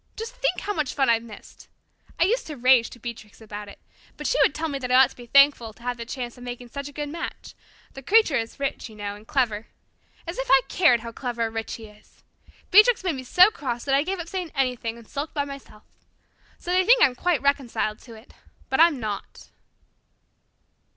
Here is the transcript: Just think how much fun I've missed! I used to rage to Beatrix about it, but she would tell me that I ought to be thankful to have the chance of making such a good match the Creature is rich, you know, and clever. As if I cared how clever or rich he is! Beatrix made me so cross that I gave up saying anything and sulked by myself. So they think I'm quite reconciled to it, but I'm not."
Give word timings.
Just 0.17 0.35
think 0.37 0.61
how 0.61 0.73
much 0.73 0.95
fun 0.95 1.09
I've 1.11 1.21
missed! 1.21 1.67
I 2.19 2.23
used 2.23 2.47
to 2.47 2.57
rage 2.57 2.89
to 2.89 2.97
Beatrix 2.99 3.39
about 3.39 3.67
it, 3.69 3.77
but 4.17 4.25
she 4.25 4.35
would 4.41 4.55
tell 4.55 4.67
me 4.67 4.79
that 4.79 4.89
I 4.91 4.95
ought 4.95 5.11
to 5.11 5.15
be 5.15 5.27
thankful 5.27 5.73
to 5.73 5.83
have 5.83 5.97
the 5.97 6.07
chance 6.07 6.35
of 6.39 6.43
making 6.43 6.69
such 6.69 6.87
a 6.87 6.91
good 6.91 7.07
match 7.09 7.53
the 7.93 8.01
Creature 8.01 8.37
is 8.37 8.59
rich, 8.59 8.89
you 8.89 8.95
know, 8.95 9.15
and 9.15 9.27
clever. 9.27 9.67
As 10.25 10.39
if 10.39 10.47
I 10.49 10.61
cared 10.69 11.01
how 11.01 11.11
clever 11.11 11.43
or 11.43 11.51
rich 11.51 11.75
he 11.75 11.85
is! 11.85 12.23
Beatrix 12.71 13.03
made 13.03 13.13
me 13.17 13.23
so 13.23 13.51
cross 13.51 13.83
that 13.85 13.93
I 13.93 14.01
gave 14.01 14.17
up 14.19 14.27
saying 14.27 14.49
anything 14.55 14.97
and 14.97 15.07
sulked 15.07 15.35
by 15.35 15.45
myself. 15.45 15.83
So 16.57 16.71
they 16.71 16.83
think 16.83 17.03
I'm 17.03 17.13
quite 17.13 17.43
reconciled 17.43 17.99
to 17.99 18.15
it, 18.15 18.33
but 18.69 18.79
I'm 18.79 18.99
not." 18.99 19.51